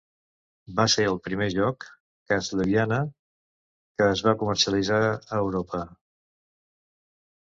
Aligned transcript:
Va 0.77 0.85
ser 0.93 1.03
el 1.09 1.17
primer 1.25 1.49
joc 1.55 1.85
"Castlevania" 2.31 2.97
que 3.01 4.07
es 4.15 4.23
va 4.29 4.33
comercialitzar 4.39 5.01
a 5.11 5.43
Europa. 5.43 5.83